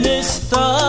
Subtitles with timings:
[0.00, 0.83] bienestar.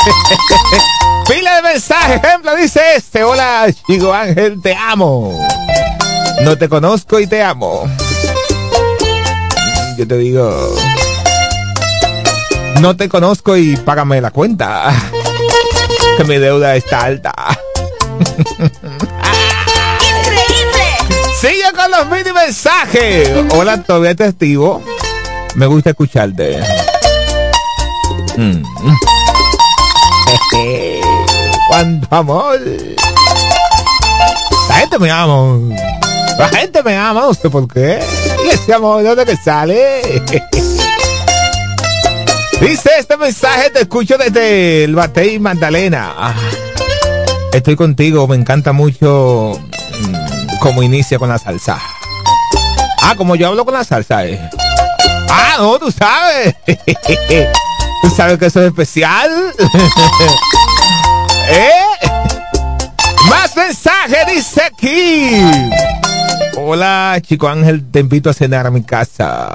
[3.88, 5.46] Digo, Ángel, te amo.
[6.42, 7.84] No te conozco y te amo.
[9.98, 10.74] Yo te digo.
[12.80, 14.92] No te conozco y págame la cuenta.
[16.16, 17.32] Que mi deuda está alta.
[20.18, 20.84] ¡Increíble!
[21.40, 23.30] Sigue con los mini mensajes.
[23.54, 24.82] Hola, todavía te activo.
[25.54, 26.60] Me gusta escucharte.
[28.36, 28.62] Mm.
[31.68, 32.58] Cuánto amor
[34.80, 35.76] gente me ama.
[36.38, 38.00] La gente me ama, no sé por qué.
[38.46, 40.00] Y ese amor, ¿de dónde que sale?
[42.60, 46.14] Dice este mensaje, te escucho desde el Batey Magdalena.
[46.16, 46.34] Ah,
[47.52, 49.52] estoy contigo, me encanta mucho
[50.00, 51.78] mm, cómo inicia con la salsa.
[53.02, 54.40] Ah, como yo hablo con la salsa, eh.
[55.28, 56.54] Ah, no, tú sabes.
[58.02, 59.30] Tú sabes que eso es especial.
[61.48, 61.82] ¿Eh?
[63.28, 65.42] Más mensaje dice aquí.
[66.56, 69.52] Hola, chico Ángel, te invito a cenar a mi casa.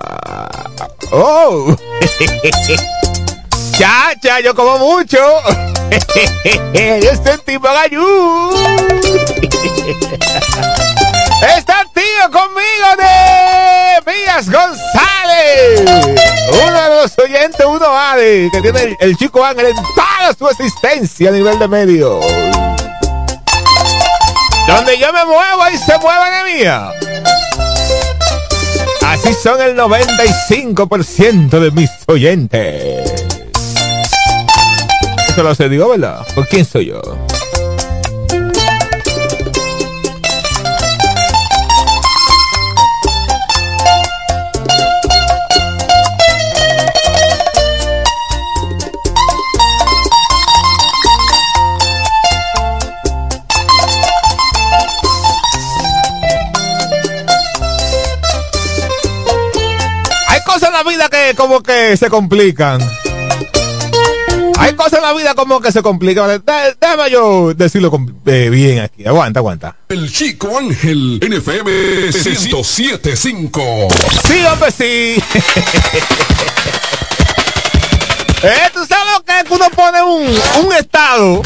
[1.11, 1.75] Oh.
[3.79, 5.17] ya, yo como mucho.
[6.75, 8.51] yo estoy tipo gallú.
[11.41, 15.81] Está tío conmigo de Vías González.
[16.49, 21.29] Uno de los oyentes, uno A que tiene el, chico Ángel en toda su existencia
[21.29, 22.19] a nivel de medio.
[24.67, 26.91] Donde yo me muevo, ahí se mueve la mía.
[29.05, 33.25] Así son el 95% de mis oyentes.
[35.29, 36.25] Eso lo sé, digo, ¿verdad?
[36.33, 37.01] ¿Por quién soy yo?
[60.85, 62.79] Vida que como que se complican.
[64.57, 66.41] Hay cosas en la vida como que se complican.
[66.79, 67.91] Déjame yo decirlo
[68.25, 69.05] eh, bien aquí.
[69.05, 69.75] Aguanta, aguanta.
[69.89, 71.69] El chico Ángel, NFM
[72.11, 73.87] 1075.
[74.27, 74.83] Sí, hombre, sí.
[78.43, 80.23] eh, ¿Tú sabes lo que es que uno pone un,
[80.65, 81.41] un estado?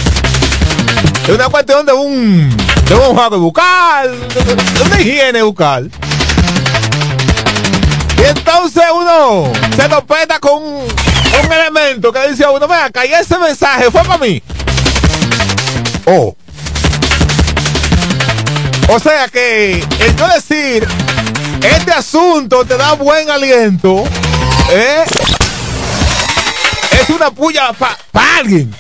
[1.24, 2.56] Es una cuestión de un,
[2.88, 5.92] de un juego bucal, de una higiene bucal.
[8.30, 10.88] Entonces uno se topeta con un,
[11.52, 14.42] elemento que dice a uno, vea, acá ese mensaje fue para mí.
[16.06, 16.36] Oh.
[18.88, 20.88] O sea que el yo decir,
[21.64, 24.04] este asunto te da buen aliento,
[24.72, 25.06] ¿eh?
[27.02, 27.98] es una puya para
[28.38, 28.74] alguien.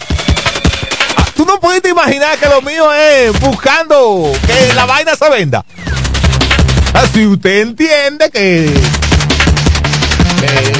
[1.17, 5.65] Ah, Tú no puedes imaginar que lo mío es buscando que la vaina se venda.
[6.93, 8.73] Así usted entiende que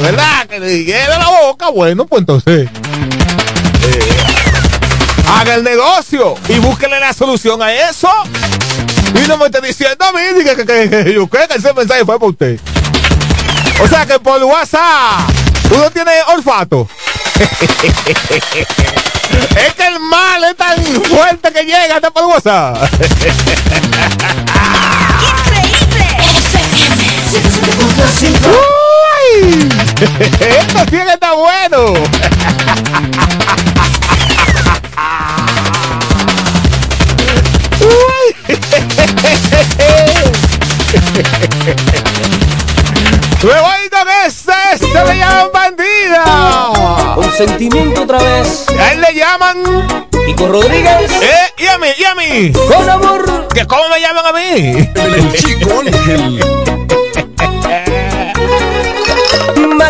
[0.00, 0.46] ¿verdad?
[0.48, 2.68] Que le llegue la boca, bueno, pues entonces.
[2.68, 4.10] eh,
[5.28, 8.08] haga el negocio y búsquele la solución a eso.
[9.14, 11.72] Y no me esté diciendo a mí que, que, que, que yo creo que ese
[11.74, 12.58] mensaje fue para usted.
[13.82, 15.28] O sea que por WhatsApp
[15.70, 16.88] uno tiene olfato.
[19.56, 22.76] es que el mal es tan fuerte que llega hasta por WhatsApp.
[28.46, 28.79] ¡Uy!
[30.00, 31.92] Esto sí que está bueno.
[37.80, 38.34] ¡Uy!
[43.42, 46.24] Me voy con este, este le llaman bandida.
[47.14, 48.66] Con sentimiento otra vez.
[48.78, 49.56] A él le llaman.
[50.26, 51.12] Kiko Rodríguez.
[51.20, 51.52] ¿Eh?
[51.58, 51.88] ¿Y a mí?
[51.98, 52.52] ¿Y a mí?
[52.52, 53.48] Con amor.
[53.52, 54.90] ¿Que ¿Cómo me llaman a mí?
[54.94, 56.40] El chico Ángel.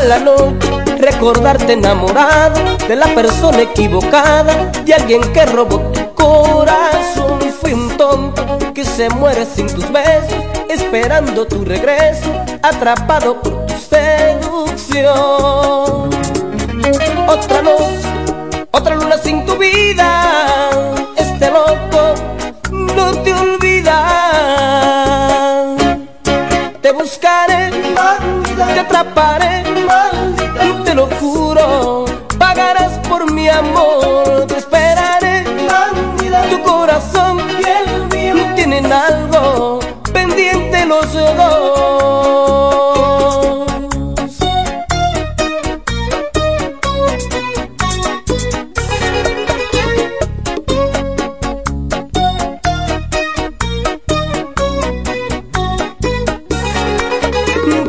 [0.00, 0.70] Mala noche.
[0.98, 2.58] Recordarte enamorado
[2.88, 7.38] de la persona equivocada, de alguien que robó tu corazón.
[7.60, 8.42] Fui un tonto
[8.72, 12.32] que se muere sin tus besos, esperando tu regreso,
[12.62, 15.04] atrapado por tu seducción.
[17.28, 18.08] Otra noche,
[18.70, 20.70] otra luna sin tu vida,
[21.14, 22.14] este loco
[22.70, 23.96] no te olvida.
[26.80, 27.70] Te buscaré,
[28.56, 29.59] te atraparé,
[33.50, 35.44] amor, te esperaré.
[36.48, 39.78] Tu corazón y el mío tienen algo
[40.12, 41.80] pendiente los dos.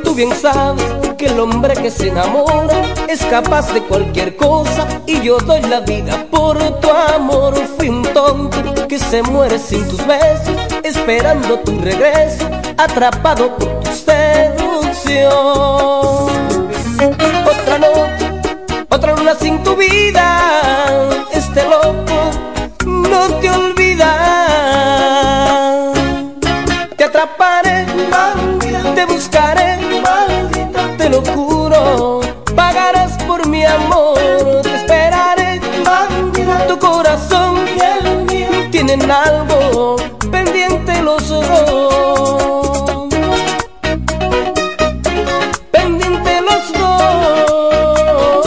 [0.04, 0.84] Tú bien sabes
[1.18, 5.82] que el hombre que se enamora es capaz de cualquier cosa y yo doy la
[5.82, 7.54] vida por tu amor.
[7.78, 13.92] Fui un tonto que se muere sin tus besos, esperando tu regreso, atrapado por tu
[13.92, 15.22] seducción.
[17.46, 18.32] Otra noche,
[18.90, 22.32] otra luna sin tu vida, este loco
[22.86, 23.50] no te
[38.92, 39.96] tienen algo
[40.30, 43.10] pendiente los dos.
[45.72, 48.46] Pendiente los dos.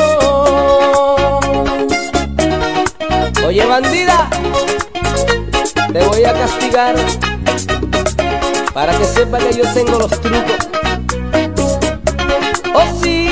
[3.46, 4.28] Oye, bandida,
[5.94, 6.94] te voy a castigar
[8.74, 10.68] para que sepa que yo tengo los trucos.
[12.74, 13.23] Oh sí.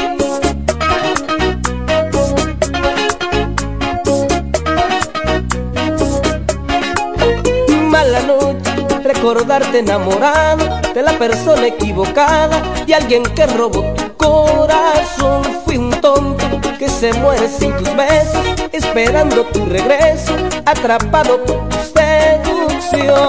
[9.22, 15.42] Noche, recordarte enamorado de la persona equivocada y alguien que robó tu corazón.
[15.64, 16.44] Fui un tonto
[16.78, 20.34] que se muere sin tus besos, esperando tu regreso,
[20.66, 23.22] atrapado por tu seducción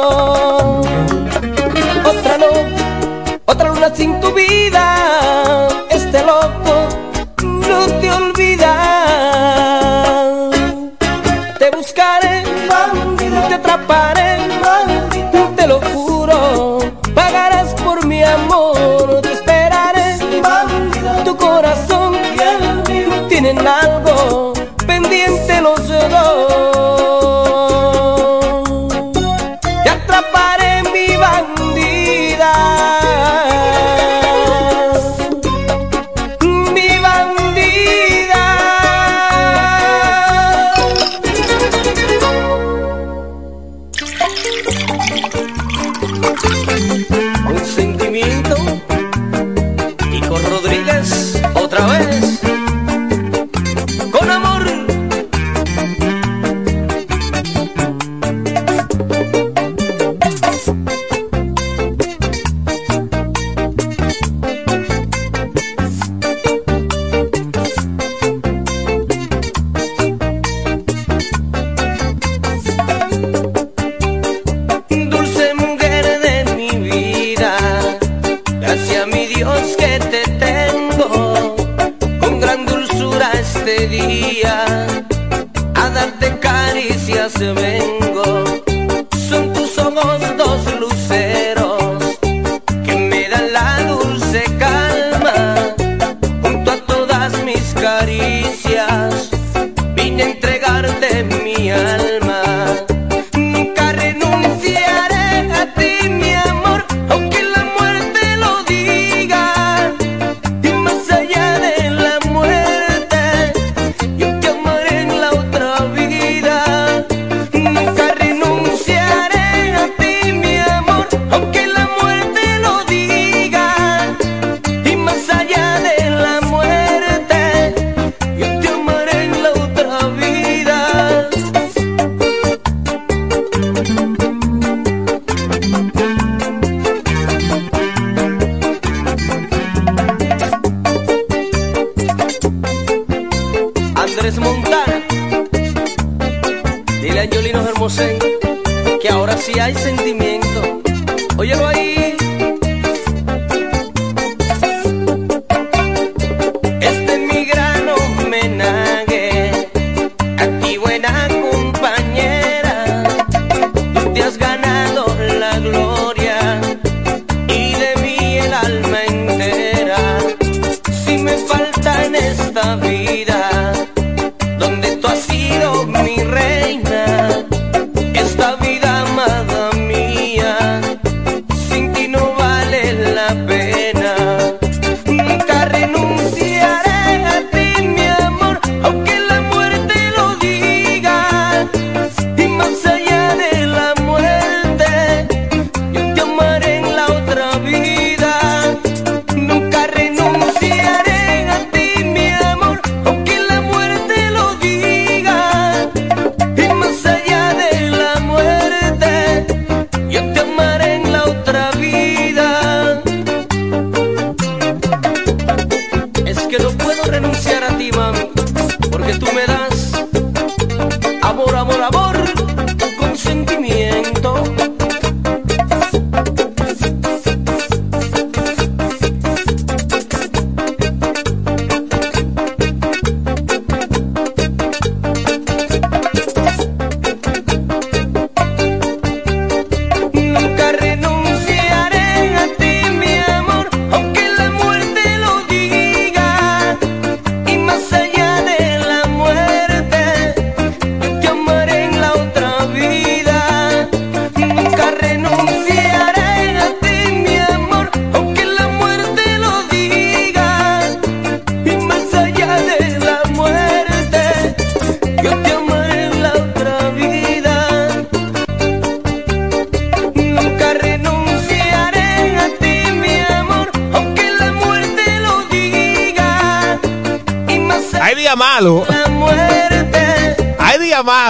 [2.05, 2.83] otra noche,
[3.45, 5.67] otra luna sin tu vida.
[5.89, 6.87] Este loco
[7.41, 8.73] no te olvida.
[11.59, 12.43] Te buscaré,
[13.47, 14.12] te atraparé,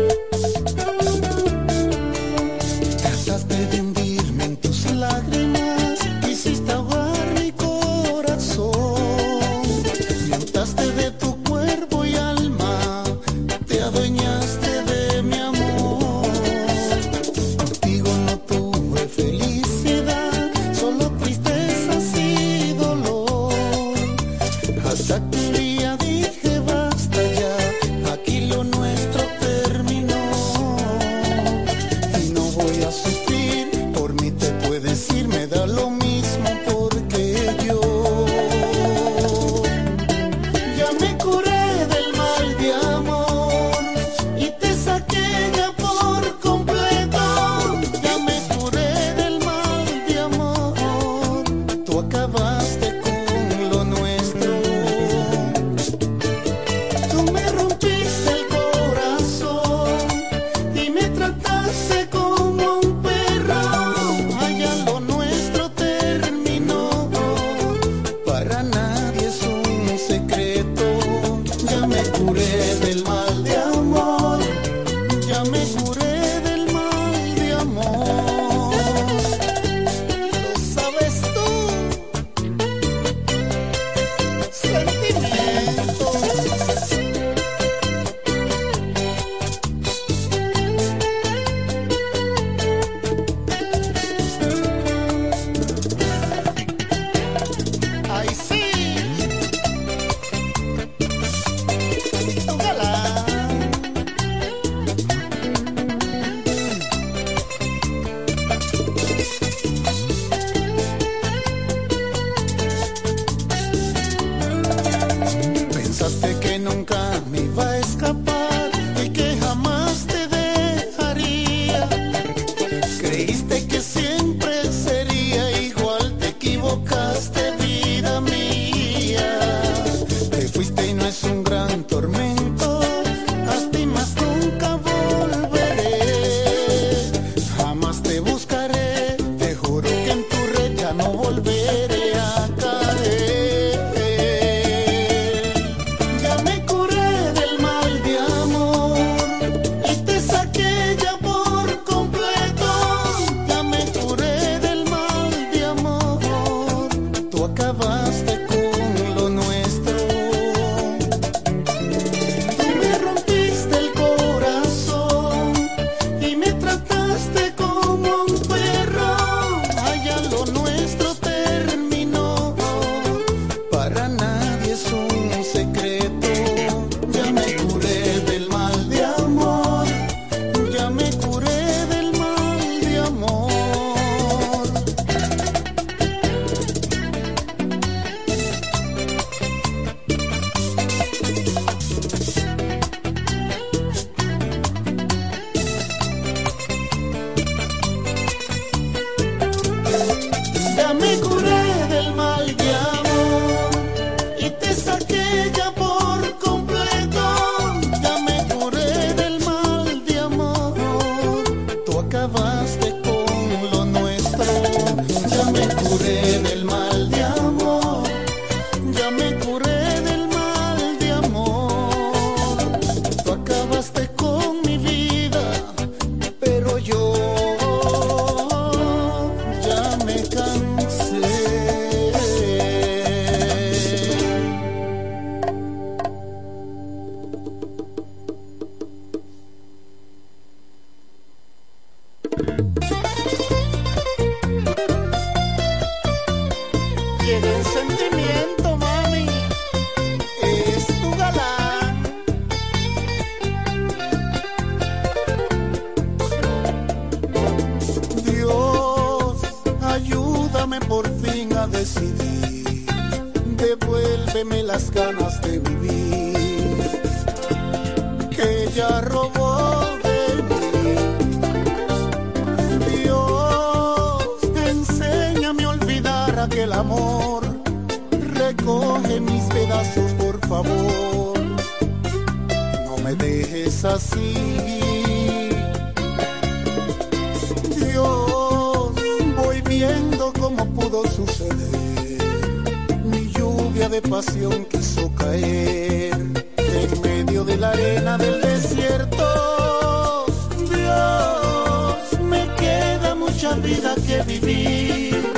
[294.48, 300.26] quiso caer en medio de la arena del desierto.
[300.58, 305.34] Dios, me queda mucha vida que vivir.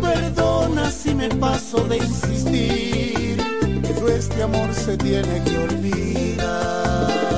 [0.00, 3.36] Perdona si me paso de insistir,
[3.82, 7.29] pero este amor se tiene que olvidar.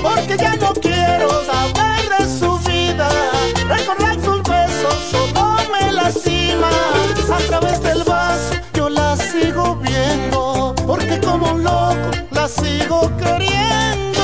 [0.00, 3.08] porque ya no quiero saber de su vida.
[3.68, 6.70] Recordar sus besos solo me lastima.
[7.32, 14.21] A través del vaso yo la sigo viendo, porque como un loco la sigo queriendo.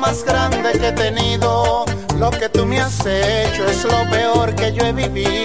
[0.00, 1.84] más grande que he tenido.
[2.18, 5.41] Lo que tú me has hecho es lo peor que yo he vivido.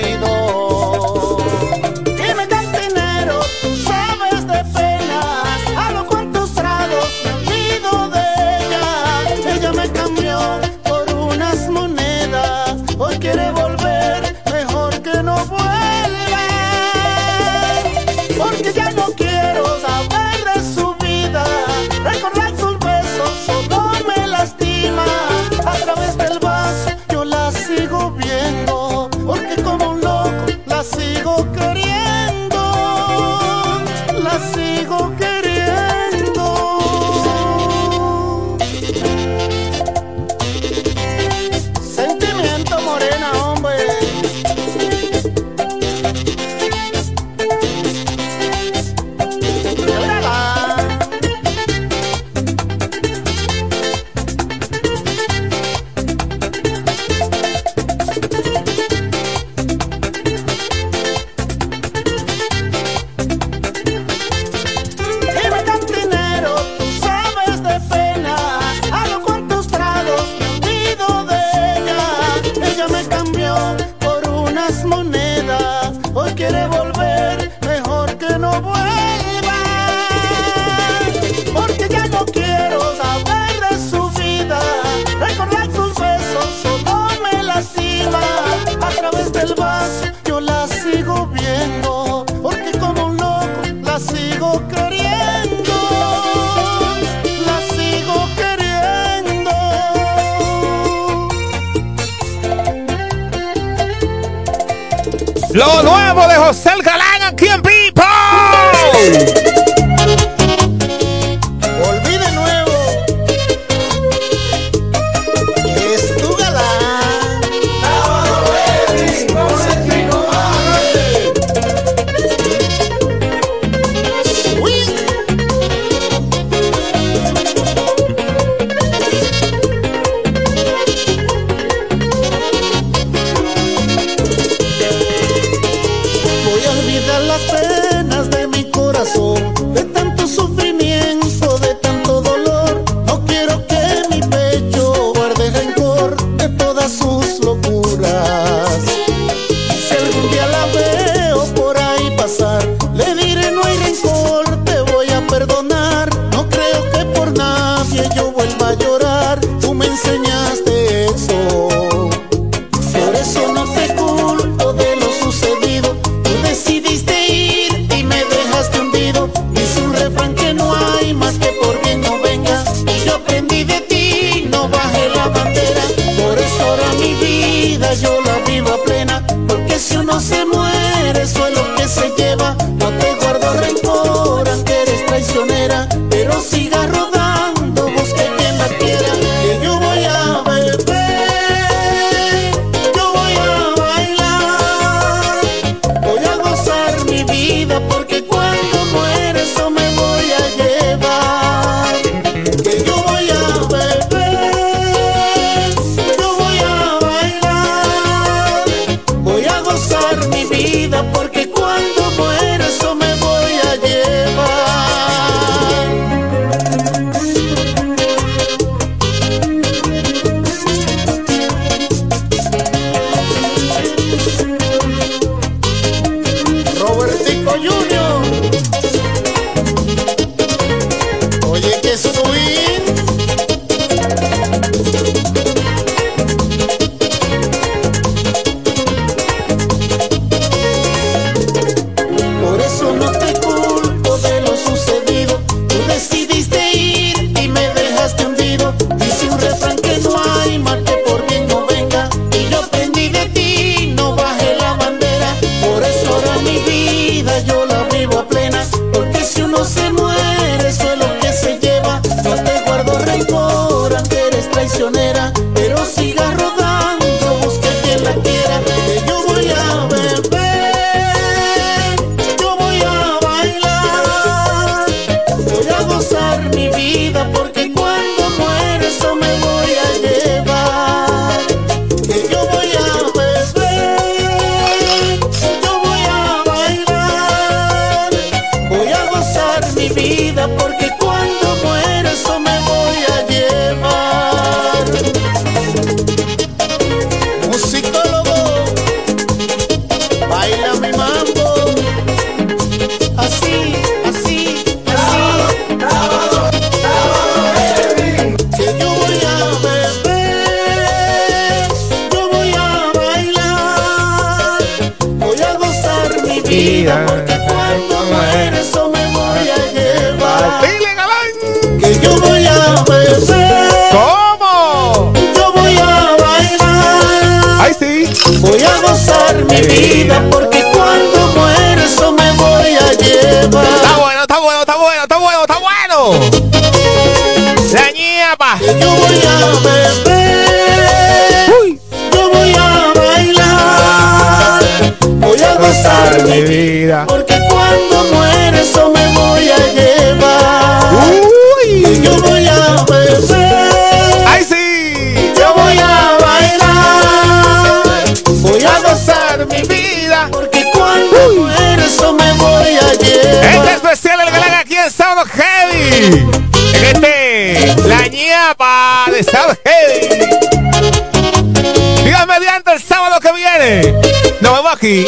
[374.87, 375.05] Aquí.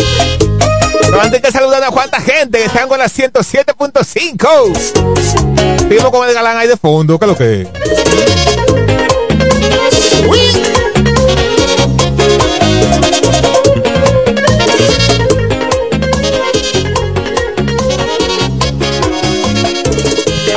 [1.01, 5.87] Pero antes que saludar a cuánta gente que están con la 107.5.
[5.87, 7.67] Vimos con el galán ahí de fondo, ¿qué es lo que es?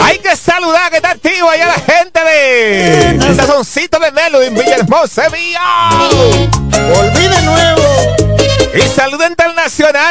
[0.01, 4.55] Hay que saludar que está activo allá la gente de el sazoncito de Melody en
[4.55, 5.61] Villahermosa, Sevilla.
[6.95, 7.83] Volví de nuevo,
[8.75, 8.81] Y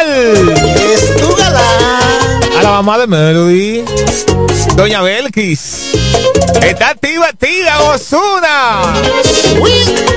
[0.02, 2.58] saludo internacional es tu galán.
[2.58, 3.84] a la mamá de Melody,
[4.76, 5.92] Doña Belkis.
[6.62, 8.94] Está activa, tía Osuna.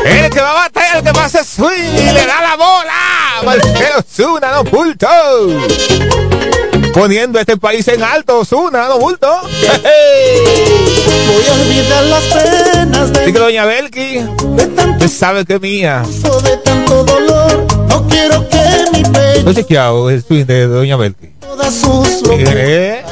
[0.05, 2.57] El que va a batallar, el que va a hacer swing y le da la
[2.57, 3.43] bola.
[3.45, 5.07] Marcelo Osuna, no bulto.
[6.93, 9.41] Poniendo este país en alto, Osuna, no bulto.
[9.43, 9.53] Voy
[11.49, 14.23] a olvidar las penas de, Así que Doña Belkis,
[14.93, 16.03] usted sabe que mía.
[16.43, 17.67] de tanto dolor.
[17.89, 18.64] No quiero que mi pecho
[19.45, 20.97] No he chequeado el swing de Doña
[21.71, 23.03] sus Eh.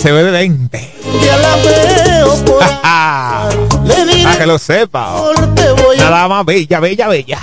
[0.00, 0.92] Se ve de 20.
[1.24, 3.48] Ya la veo por Ah,
[3.84, 5.16] Le diré Para que lo sepa.
[5.18, 5.32] a
[5.98, 7.38] Nada más bella, bella, bella.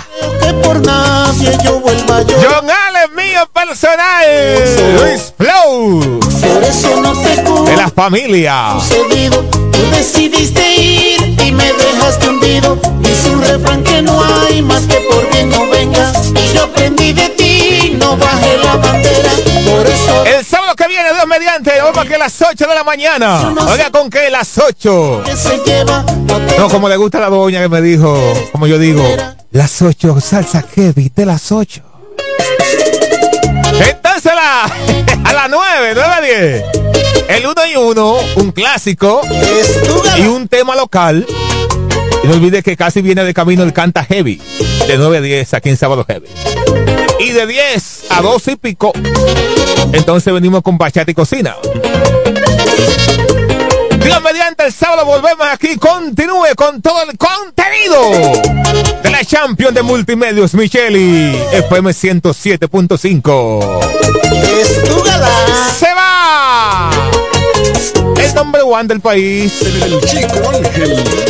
[2.42, 4.24] John Allen, mío personal.
[5.00, 6.20] Luis Flow.
[7.64, 8.76] De la familia.
[9.80, 12.78] Tú decidiste ir y me dejaste hundido.
[13.02, 16.12] Y su refrán que no hay más que por bien no venga.
[16.34, 19.30] Y yo aprendí de ti, no bajé la bandera.
[19.64, 20.24] Por eso.
[20.26, 23.54] El sábado que viene, Dios mediante, Hoy vamos que las 8 de la mañana.
[23.70, 24.28] Oiga, ¿con qué?
[24.28, 25.24] Las 8.
[26.58, 29.02] No, como le gusta la doña que me dijo, como yo digo,
[29.52, 31.82] las 8, salsa heavy de las 8.
[33.88, 34.32] Entonces
[35.24, 36.79] a las 9, 9 a 10.
[37.28, 39.20] El uno y uno, un clásico
[40.16, 41.26] y un tema local.
[42.22, 44.40] Y no olvides que casi viene de camino el Canta Heavy,
[44.86, 46.26] de 9 a 10 aquí en Sábado Heavy.
[47.18, 48.92] Y de 10 a 12 y pico,
[49.92, 51.56] entonces venimos con Bachata y Cocina.
[54.02, 55.76] Dios mediante el sábado volvemos aquí.
[55.76, 58.10] Continúe con todo el contenido
[59.02, 61.36] de la Champion de Multimedios, Micheli.
[61.52, 63.80] FM 107.5.
[65.78, 66.09] ¡Se va!
[68.24, 69.62] el number one del país.
[69.62, 71.29] El chico Ángel.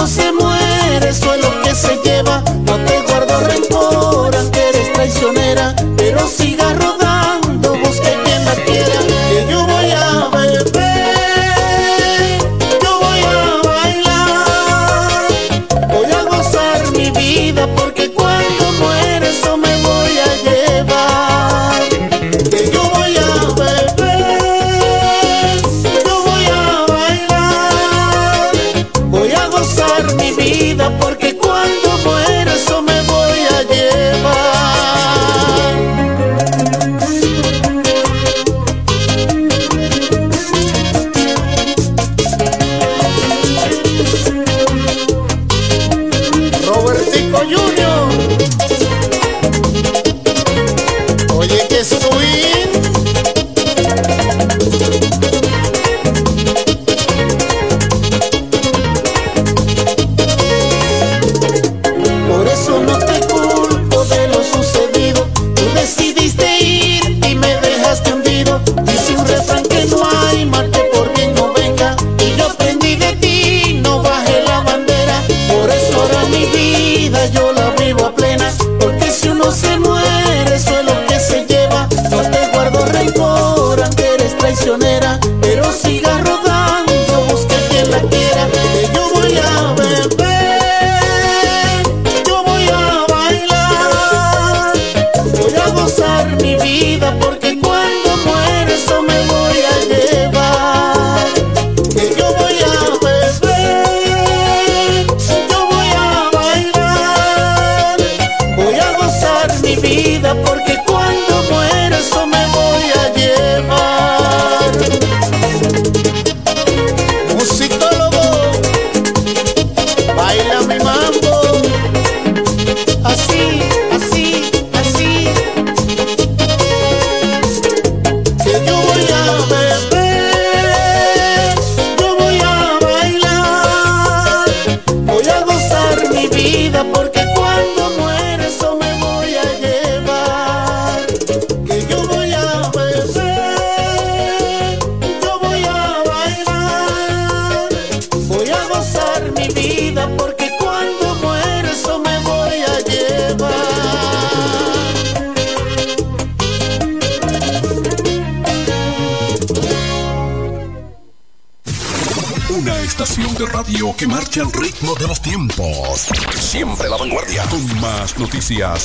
[0.00, 0.39] no se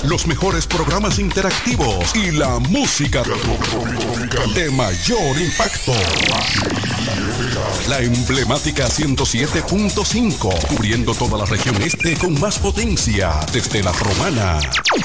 [0.03, 3.23] los mejores programas interactivos y la música
[4.53, 5.91] de mayor impacto.
[7.89, 14.59] La emblemática 107.5, cubriendo toda la región este con más potencia desde la romana.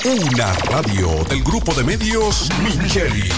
[0.05, 3.31] Una radio del grupo de medios Micheli.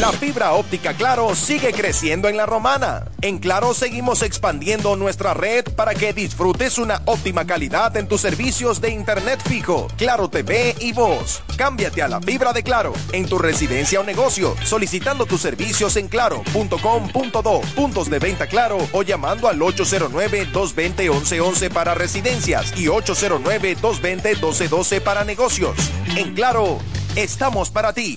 [0.00, 3.04] La fibra óptica, claro, sigue creciendo en la romana.
[3.24, 8.80] En Claro seguimos expandiendo nuestra red para que disfrutes una óptima calidad en tus servicios
[8.80, 11.40] de internet fijo, Claro TV y voz.
[11.56, 16.08] Cámbiate a la fibra de Claro en tu residencia o negocio, solicitando tus servicios en
[16.08, 25.76] claro.com.do, puntos de venta Claro o llamando al 809-220-1111 para residencias y 809-220-1212 para negocios.
[26.16, 26.80] En Claro,
[27.14, 28.16] estamos para ti.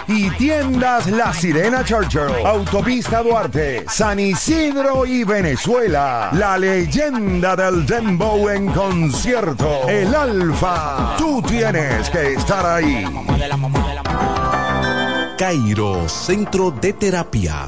[0.11, 6.29] y tiendas La Sirena Churchill, Autopista Duarte, San Isidro y Venezuela.
[6.33, 9.87] La leyenda del Dembow en concierto.
[9.87, 11.15] El Alfa.
[11.17, 13.05] Tú tienes que estar ahí.
[15.37, 17.67] Cairo, Centro de Terapia.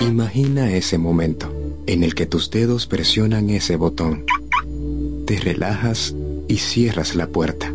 [0.00, 1.52] Imagina ese momento
[1.86, 4.24] en el que tus dedos presionan ese botón.
[5.26, 6.14] Te relajas
[6.46, 7.74] y cierras la puerta.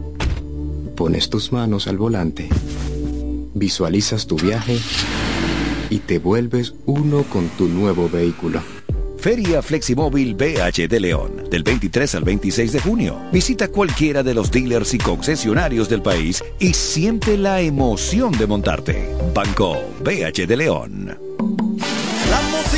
[0.95, 2.47] Pones tus manos al volante.
[3.53, 4.79] Visualizas tu viaje
[5.89, 8.61] y te vuelves uno con tu nuevo vehículo.
[9.17, 13.21] Feria Fleximóvil BH de León, del 23 al 26 de junio.
[13.33, 19.09] Visita cualquiera de los dealers y concesionarios del país y siente la emoción de montarte.
[19.33, 21.17] Banco BH de León.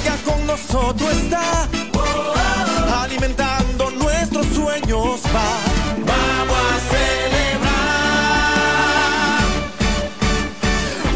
[0.05, 1.67] Con nosotros está
[3.01, 5.19] alimentando nuestros sueños.
[5.35, 5.59] Va,
[6.05, 7.81] vamos a celebrar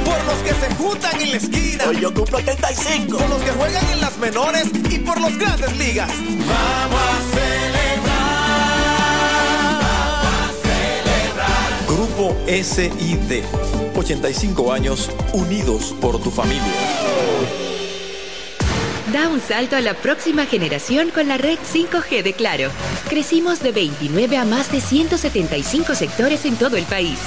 [0.03, 1.83] por los que se juntan en la esquina.
[1.87, 3.17] Hoy yo cumplo 35.
[3.17, 6.09] Por los que juegan en las menores y por los grandes ligas.
[6.09, 8.19] Vamos a celebrar.
[11.87, 13.43] Grupo SID.
[13.95, 16.73] 85 años unidos por tu familia.
[19.13, 22.69] Da un salto a la próxima generación con la red 5G de Claro.
[23.09, 27.17] Crecimos de 29 a más de 175 sectores en todo el país.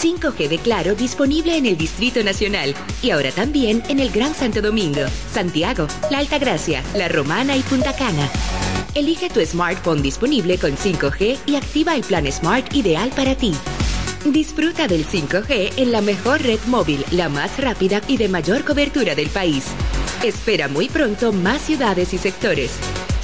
[0.00, 4.62] 5G de Claro disponible en el Distrito Nacional y ahora también en el Gran Santo
[4.62, 8.30] Domingo, Santiago, La Altagracia, La Romana y Punta Cana.
[8.94, 13.52] Elige tu smartphone disponible con 5G y activa el plan Smart ideal para ti.
[14.24, 19.14] Disfruta del 5G en la mejor red móvil, la más rápida y de mayor cobertura
[19.14, 19.64] del país.
[20.22, 22.72] Espera muy pronto más ciudades y sectores.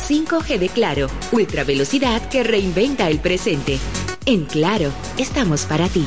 [0.06, 3.80] 5G de Claro, ultra velocidad que reinventa el presente.
[4.26, 6.06] En Claro, estamos para ti.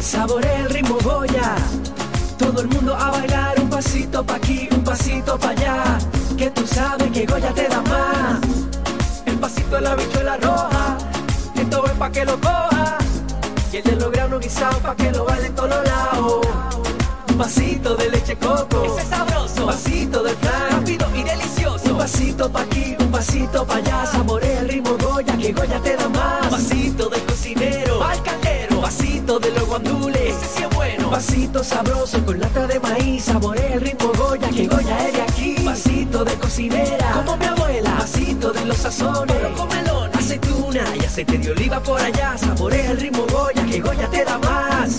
[0.00, 1.56] Saborea el ritmo Goya.
[2.38, 5.98] Todo el mundo a bailar un pasito pa' aquí, un pasito pa' allá.
[6.38, 8.40] Que tú sabes que Goya te da más.
[9.26, 10.96] El pasito de la bichuela roja.
[11.56, 12.98] Esto es pa' que lo coja.
[13.72, 16.71] Y el de los granos guisados pa' que lo baile en todos lados.
[17.32, 18.84] Un vasito de leche coco.
[18.84, 19.60] Ese es sabroso.
[19.60, 20.70] Un vasito de flan.
[20.70, 21.90] Rápido y delicioso.
[21.90, 24.04] Un vasito pa' aquí, un vasito pa' allá.
[24.06, 26.44] Saborea el ritmo Goya, que Goya te da más.
[26.44, 28.04] Un vasito de cocinero.
[28.04, 28.76] Al caldero.
[28.76, 30.36] Un vasito de los guandules.
[30.36, 31.04] Ese sí es bueno.
[31.06, 33.24] Un vasito sabroso con lata de maíz.
[33.24, 35.54] Saborea el ritmo Goya, que Goya es de aquí.
[35.58, 37.12] Un vasito de cocinera.
[37.12, 37.90] Como mi abuela.
[37.92, 39.34] Un vasito de los sazones.
[39.34, 40.10] Pero con melón.
[40.12, 42.36] Aceituna y aceite de oliva por allá.
[42.36, 44.98] Saborea el ritmo Goya, que Goya te da más.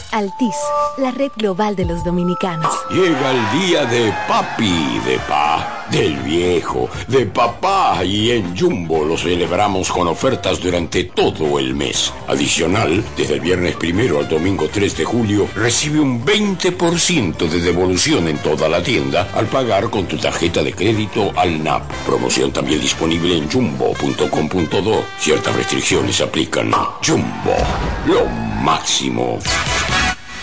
[0.11, 0.55] Altis,
[0.97, 2.73] la red global de los dominicanos.
[2.89, 9.17] Llega el día de papi, de pa, del viejo, de papá y en Jumbo lo
[9.17, 12.13] celebramos con ofertas durante todo el mes.
[12.27, 18.27] Adicional, desde el viernes primero al domingo 3 de julio, recibe un 20% de devolución
[18.27, 21.89] en toda la tienda al pagar con tu tarjeta de crédito al NAP.
[22.05, 25.05] Promoción también disponible en jumbo.com.do.
[25.17, 26.71] Ciertas restricciones aplican.
[27.01, 27.55] Jumbo,
[28.07, 28.25] lo
[28.61, 29.39] máximo.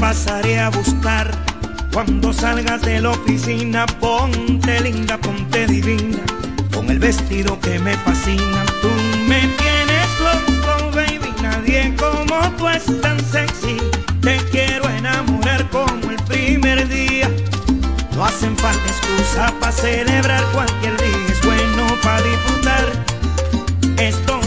[0.00, 1.30] Pasaré a buscar.
[1.92, 6.18] Cuando salgas de la oficina, ponte linda, ponte divina.
[6.74, 8.64] Con el vestido que me fascina.
[8.80, 8.88] Tú
[9.28, 11.30] me tienes loco, baby.
[11.42, 13.76] Nadie como tú es tan sexy.
[14.22, 17.28] Te quiero enamorar como el primer día.
[18.14, 21.26] No hacen falta excusa para celebrar cualquier día.
[21.30, 22.86] Es bueno para disfrutar.
[23.98, 24.39] Esto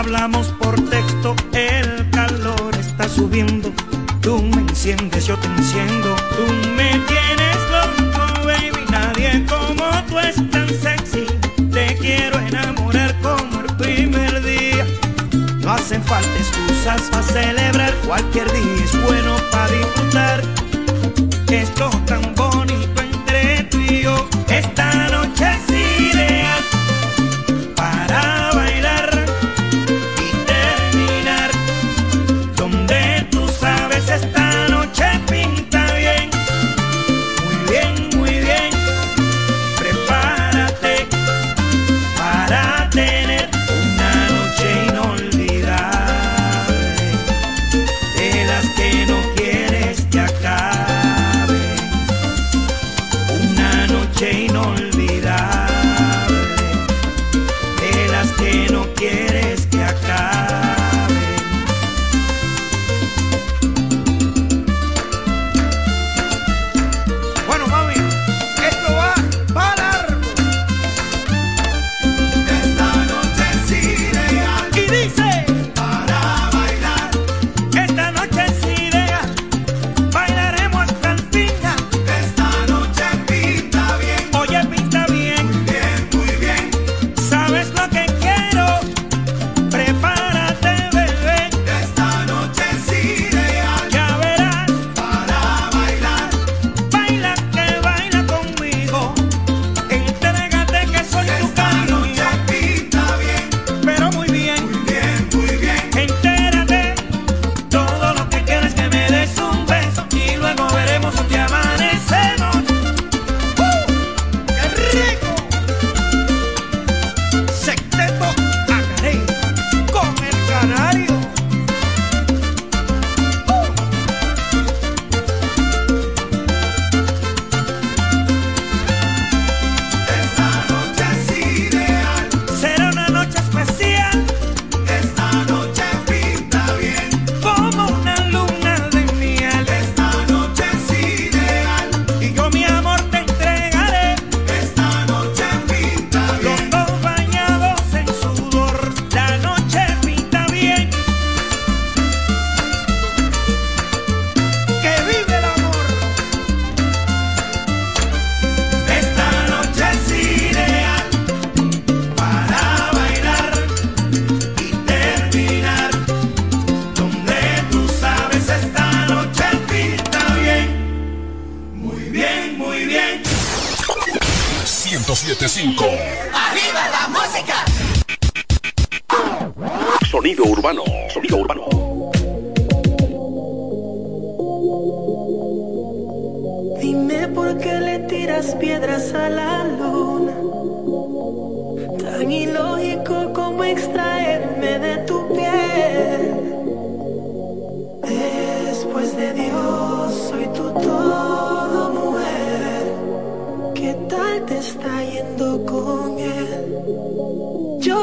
[0.00, 0.54] hablamos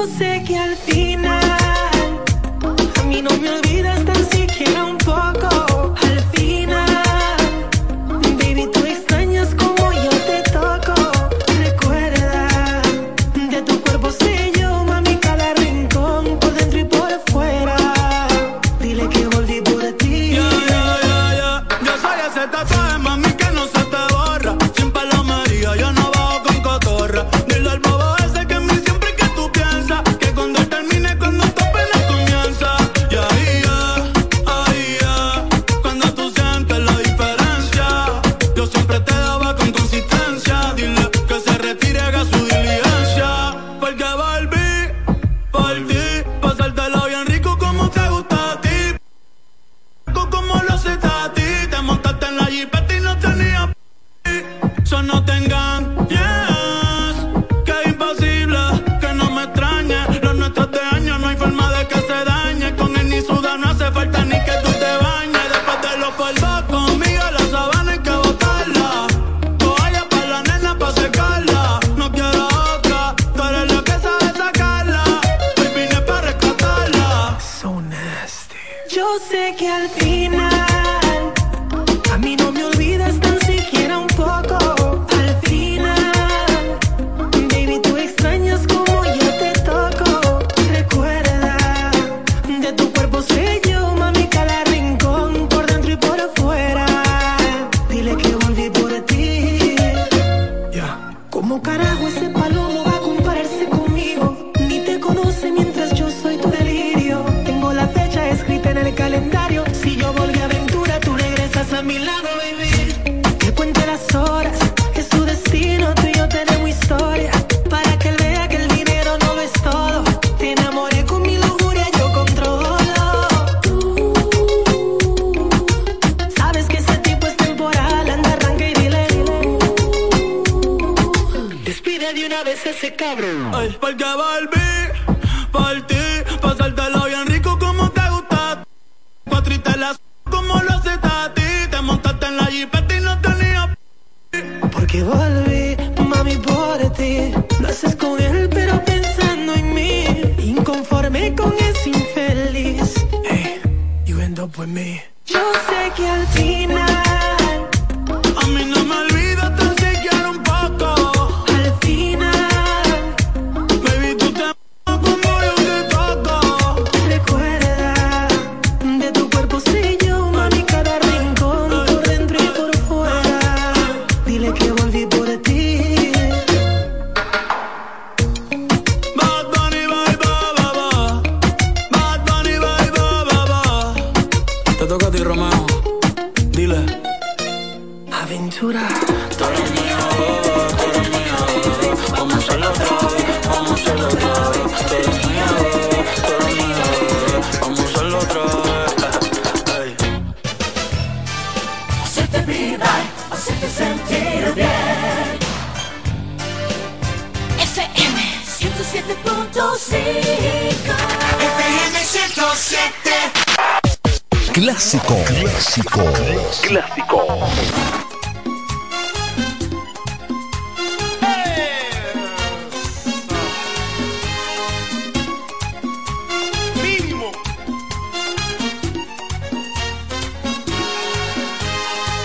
[0.08, 0.77] sé que al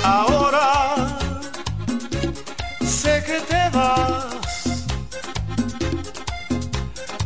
[0.05, 0.97] Ahora
[2.85, 4.85] sé que te vas.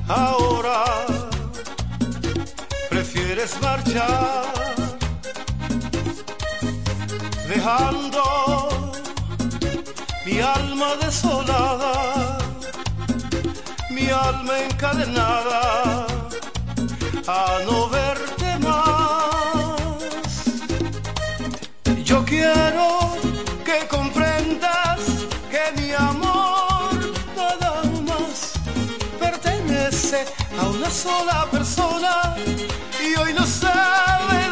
[0.08, 0.84] Ahora
[2.90, 4.44] prefieres marchar,
[7.48, 8.22] dejando
[10.24, 12.38] mi alma desolada,
[13.90, 16.06] mi alma encadenada
[17.26, 18.25] a no ver
[30.86, 34.45] una sola persona y hoy no sabe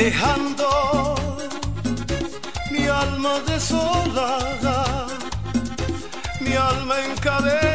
[0.00, 1.14] dejando
[2.70, 5.06] mi alma desolada,
[6.40, 7.69] mi alma en cadena.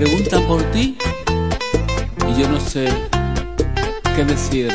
[0.00, 0.96] preguntan por ti
[2.26, 2.88] y yo no sé
[4.16, 4.72] qué decir.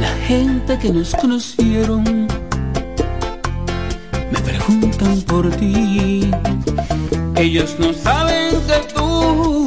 [0.00, 2.26] La gente que nos conocieron
[4.32, 6.30] me preguntan por ti.
[7.36, 9.66] Ellos no saben que tú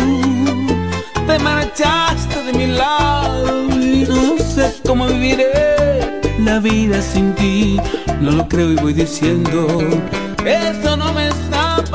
[1.27, 5.51] te marchaste de mi lado y no sé cómo viviré
[6.39, 7.79] la vida sin ti.
[8.21, 9.67] No lo creo y voy diciendo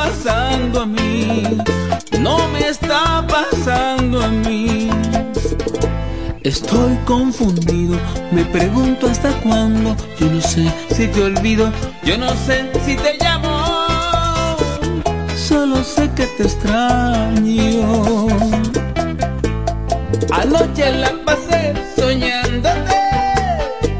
[0.08, 1.58] pasando a mí,
[2.20, 4.88] no me está pasando a mí.
[6.42, 7.98] Estoy confundido,
[8.30, 11.70] me pregunto hasta cuándo, yo no sé si te olvido,
[12.04, 14.56] yo no sé si te llamo,
[15.36, 18.28] solo sé que te extraño.
[20.30, 22.96] Anoche la pasé soñándote,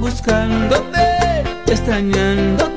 [0.00, 1.04] buscándote,
[1.66, 2.67] extrañándote.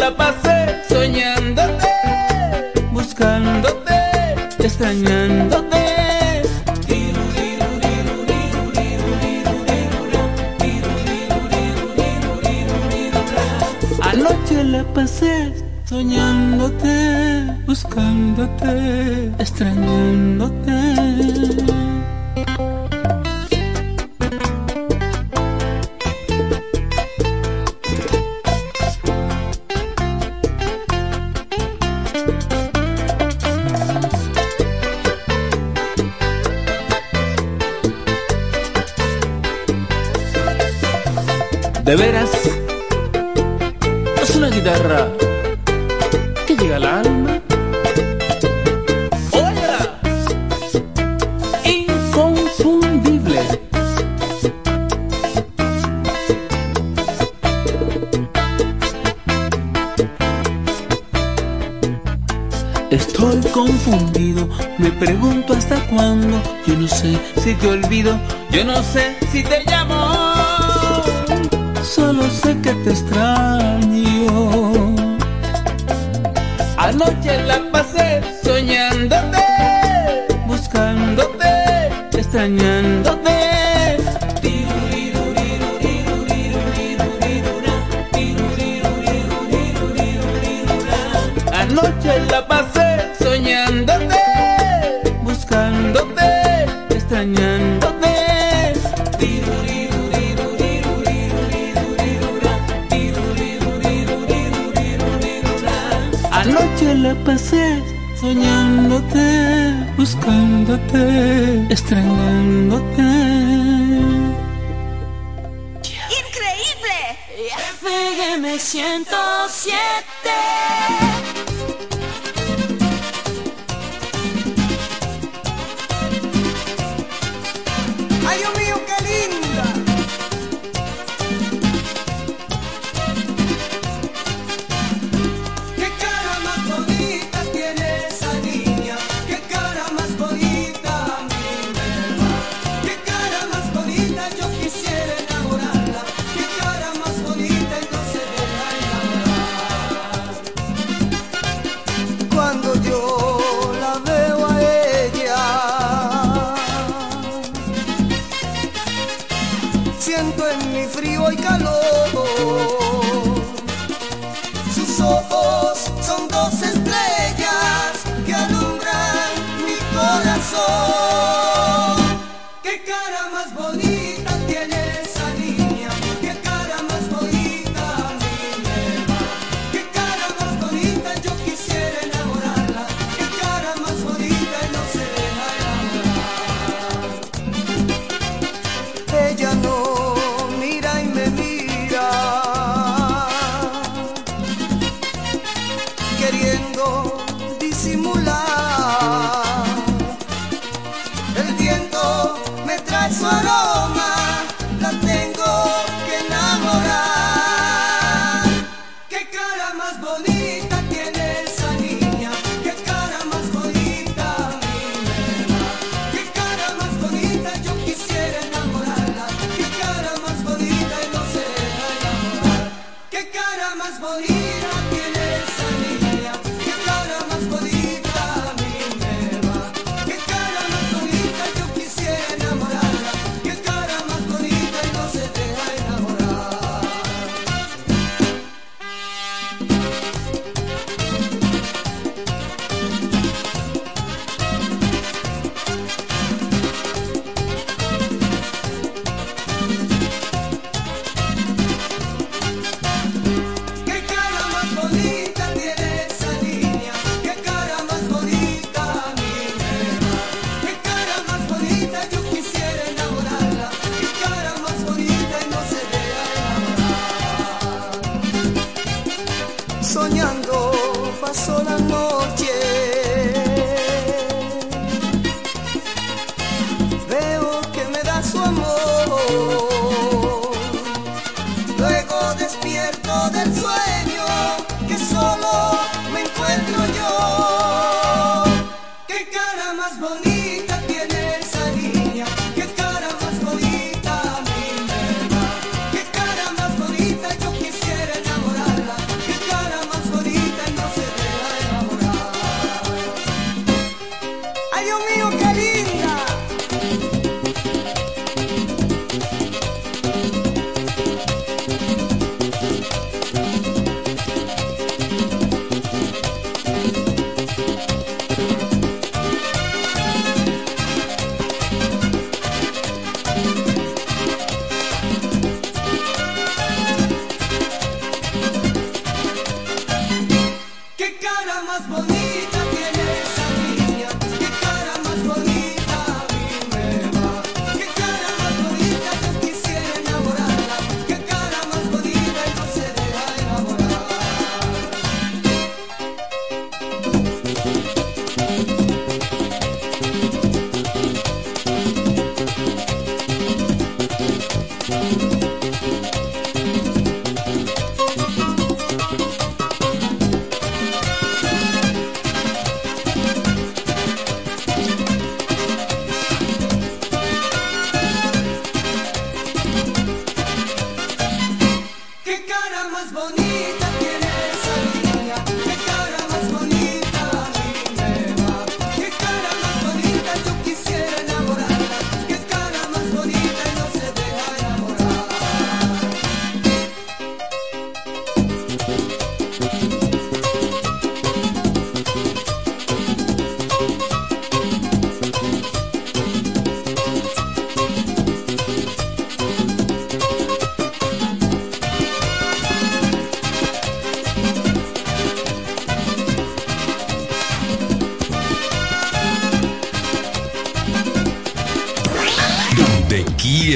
[0.00, 1.88] la pasé soñándote,
[2.92, 3.98] buscándote,
[4.58, 5.82] extrañándote.
[14.02, 15.52] Anoche la pasé
[15.84, 16.94] soñándote,
[17.66, 20.63] buscándote, extrañándote.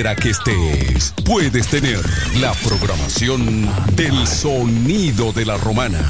[0.08, 2.00] quiera que estés, puedes tener
[2.40, 6.00] la programación del sonido de la romana.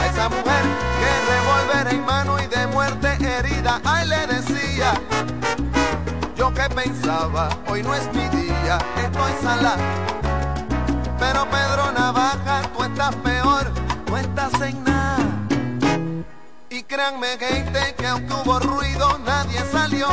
[0.21, 0.63] esa mujer
[0.99, 3.81] que revólver en mano y de muerte herida.
[3.83, 4.93] Ay, le decía,
[6.35, 9.75] yo que pensaba, hoy no es mi día, estoy sala.
[11.17, 13.71] Pero Pedro Navaja, tú estás peor,
[14.09, 15.25] no estás en nada.
[16.69, 20.07] Y créanme gente que aunque hubo ruido, nadie salió.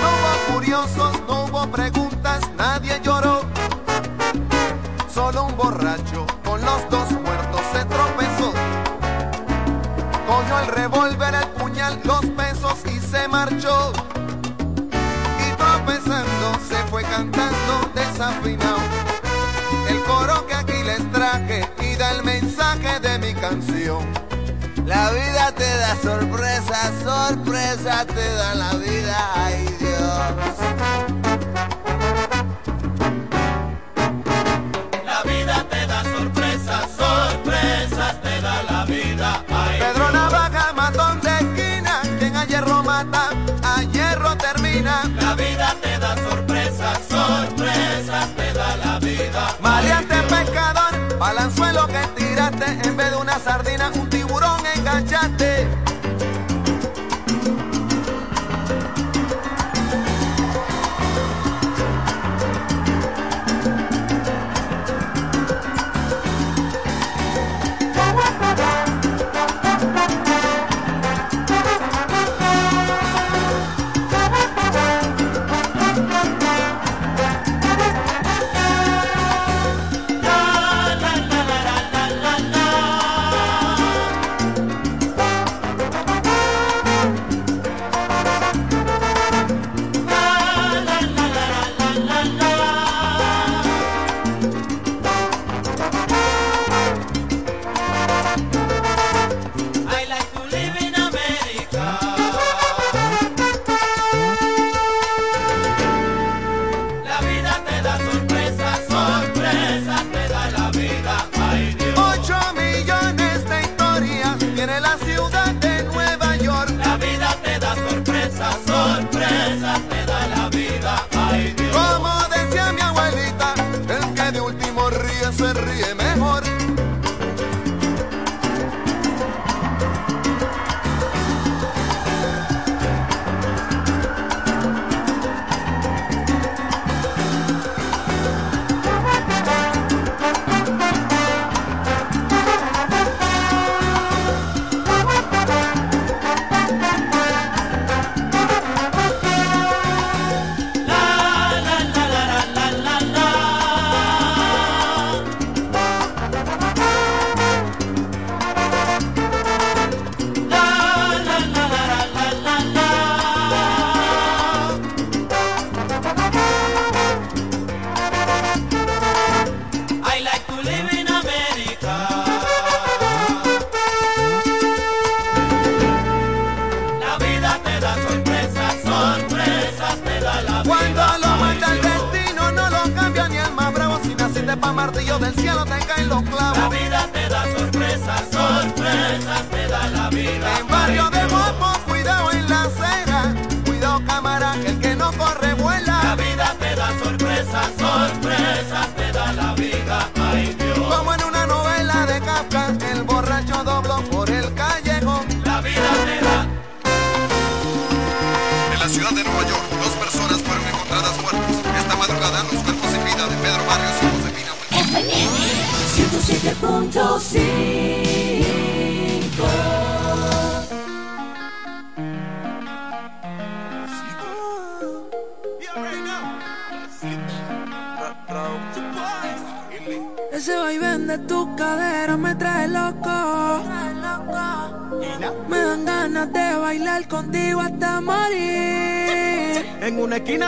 [0.00, 3.40] No hubo curiosos, no hubo preguntas, nadie lloró.
[5.12, 6.27] Solo un borracho
[13.38, 13.92] marchó.
[15.44, 18.80] Y tropezando se fue cantando desafinado.
[19.88, 24.02] El coro que aquí les traje y da el mensaje de mi canción.
[24.86, 31.17] La vida te da sorpresa, sorpresa te da la vida, ay Dios.
[51.38, 55.37] Pescador, balanzuelo que tiraste, en vez de una sardina, un tiburón enganchaste.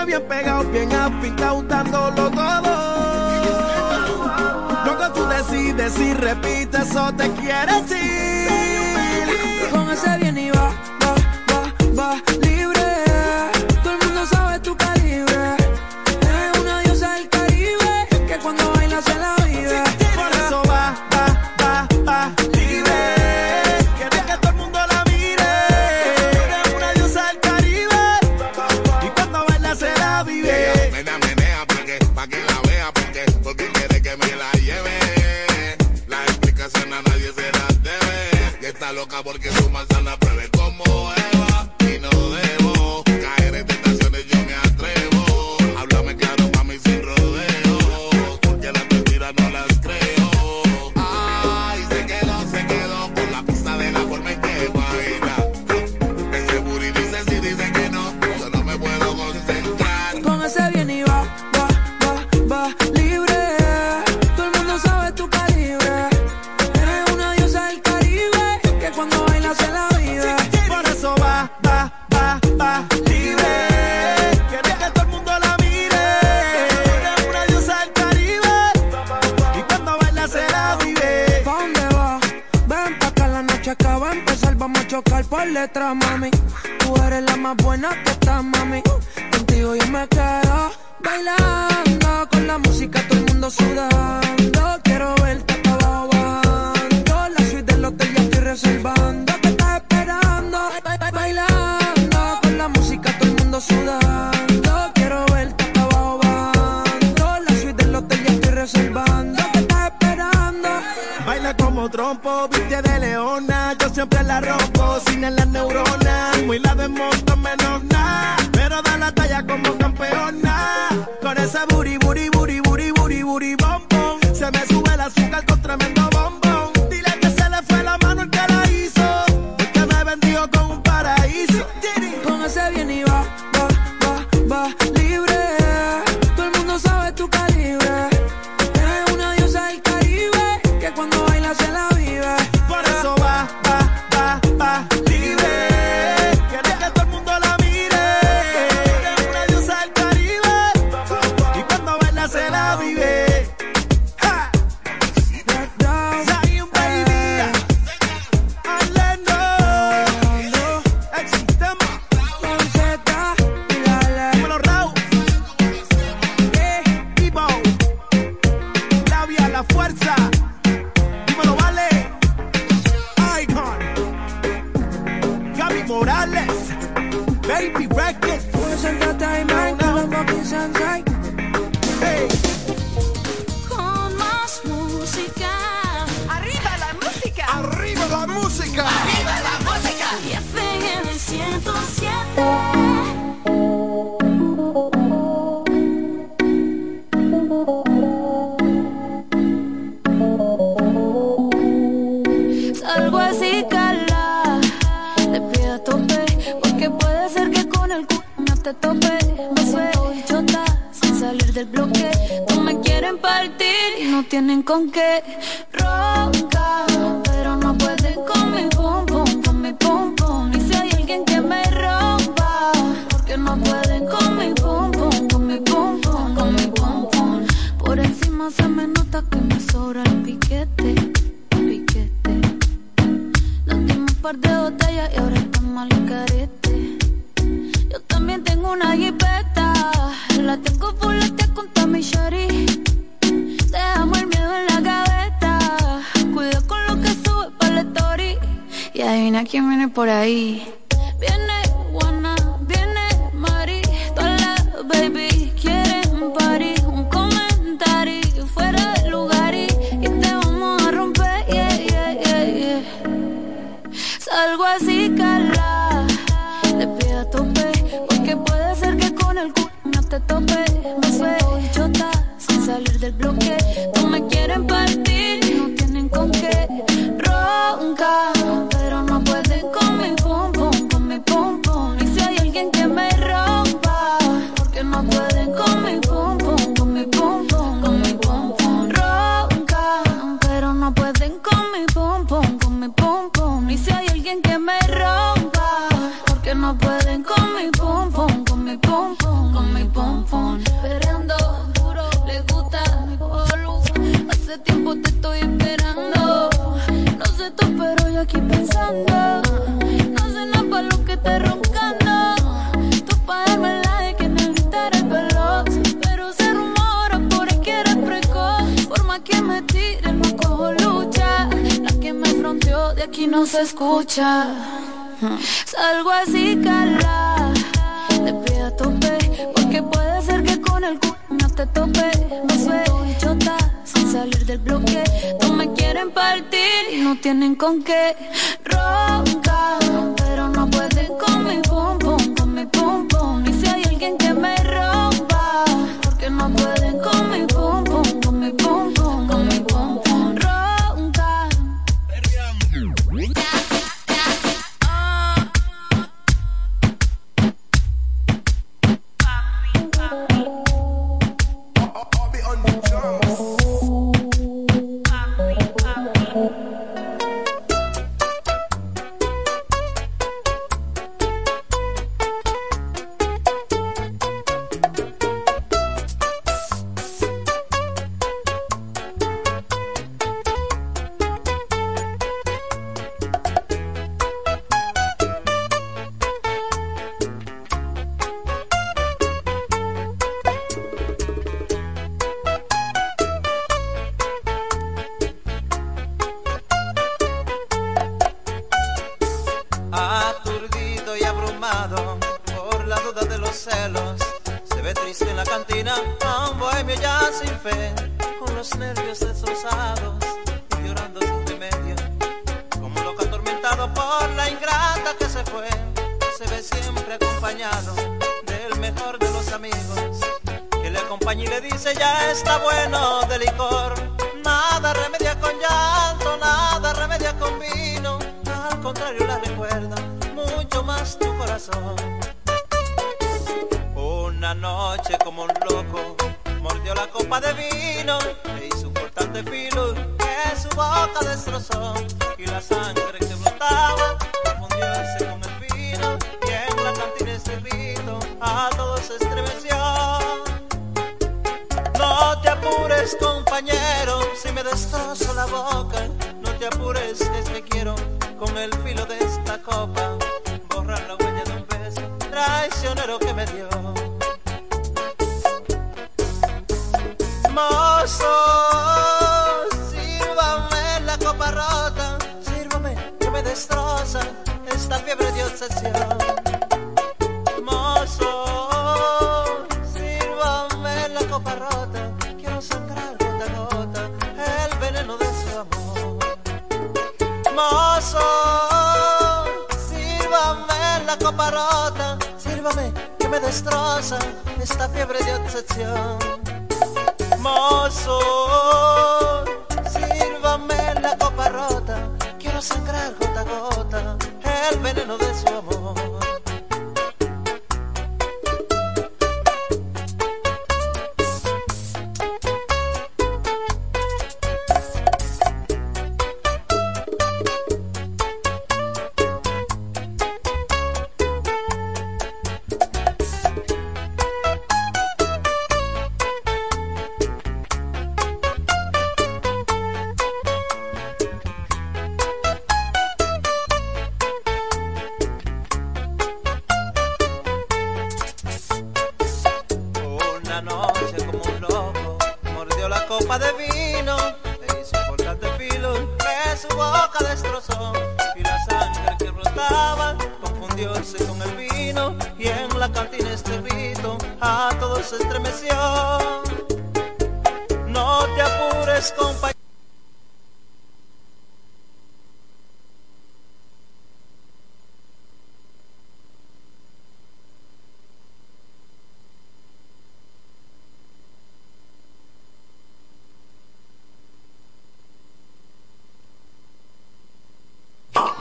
[0.06, 0.49] Bien pegado,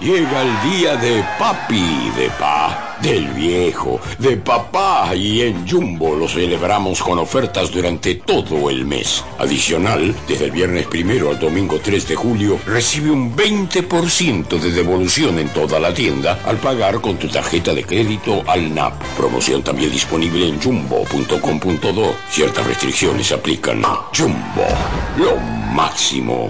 [0.10, 6.28] Llega el día de papi, de pa, del viejo, de papá y en Jumbo lo
[6.28, 9.24] celebramos con ofertas durante todo el mes.
[9.38, 15.38] Adicional, desde el viernes primero al domingo 3 de julio, recibe un 20% de devolución
[15.38, 19.00] en toda la tienda al pagar con tu tarjeta de crédito al NAP.
[19.16, 22.16] Promoción también disponible en jumbo.com.do.
[22.32, 23.84] Ciertas restricciones aplican.
[24.12, 24.66] Jumbo,
[25.20, 25.36] lo
[25.72, 26.50] máximo.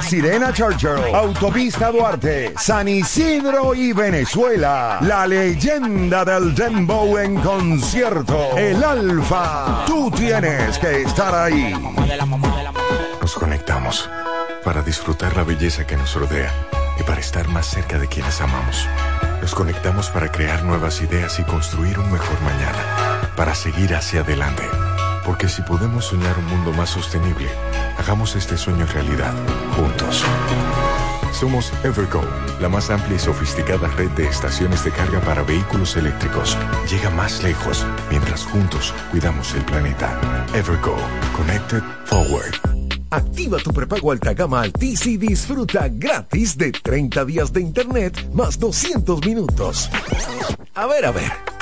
[0.00, 4.98] Sirena Churchill, Autopista Duarte, San Isidro y Venezuela.
[5.02, 8.56] La leyenda del Dembow en concierto.
[8.56, 9.84] El Alfa.
[9.86, 11.74] Tú tienes que estar ahí.
[13.20, 14.08] Nos conectamos
[14.64, 16.52] para disfrutar la belleza que nos rodea
[16.98, 18.88] y para estar más cerca de quienes amamos.
[19.40, 24.62] Nos conectamos para crear nuevas ideas y construir un mejor mañana, para seguir hacia adelante.
[25.24, 27.48] Porque si podemos soñar un mundo más sostenible,
[27.98, 29.34] hagamos este sueño realidad,
[29.76, 30.24] juntos.
[31.32, 32.22] Somos Evergo,
[32.60, 36.56] la más amplia y sofisticada red de estaciones de carga para vehículos eléctricos.
[36.90, 40.20] Llega más lejos mientras juntos cuidamos el planeta.
[40.54, 40.96] Evergo,
[41.36, 42.54] Connected Forward.
[43.10, 48.58] Activa tu prepago alta gama Altis y disfruta gratis de 30 días de internet más
[48.58, 49.90] 200 minutos.
[50.74, 51.61] A ver, a ver.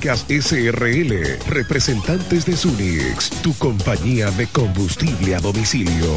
[0.00, 6.16] SRL, representantes de Sunix, tu compañía de combustible a domicilio.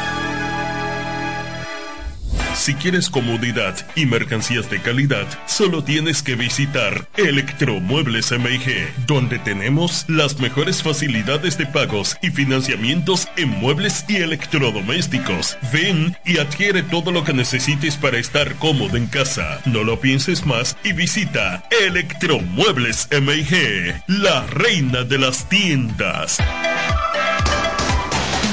[2.61, 10.05] Si quieres comodidad y mercancías de calidad, solo tienes que visitar Electromuebles MIG, donde tenemos
[10.07, 15.57] las mejores facilidades de pagos y financiamientos en muebles y electrodomésticos.
[15.73, 19.59] Ven y adquiere todo lo que necesites para estar cómodo en casa.
[19.65, 26.37] No lo pienses más y visita Electromuebles MIG, la reina de las tiendas.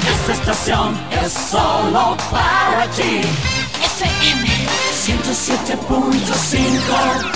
[0.07, 3.58] Esta estación es solo para ti.
[3.99, 4.47] FM
[4.93, 7.35] 107.5.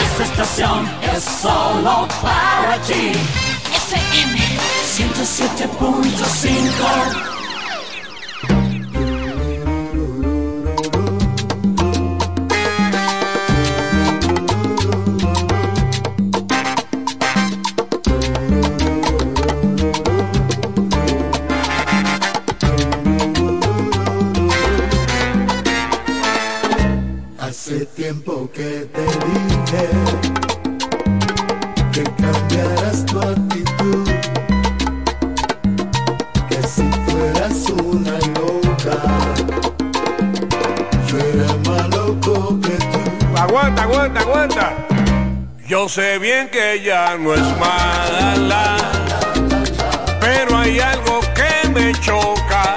[0.00, 3.10] Esta estación es solo para ti.
[3.74, 4.38] FM
[4.84, 7.29] 107.5.
[28.10, 29.88] tiempo que te dije
[31.92, 34.10] que cambiaras tu actitud,
[36.48, 38.96] que si fueras una loca,
[41.06, 43.38] yo era más loco que tú.
[43.38, 44.74] Aguanta, aguanta, aguanta.
[45.68, 48.76] Yo sé bien que ella no es mala,
[50.20, 52.74] pero hay algo que me choca.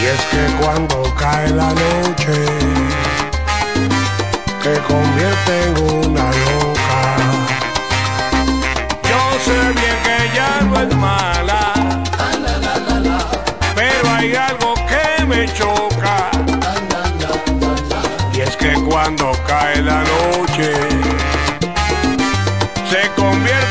[0.00, 2.65] Y es que cuando cae la noche,
[4.66, 5.74] te convierte en
[6.08, 7.00] una loca.
[9.08, 11.72] Yo sé bien que ella no es mala,
[13.76, 16.30] pero hay algo que me choca.
[18.34, 20.72] Y es que cuando cae la noche,
[22.90, 23.65] se convierte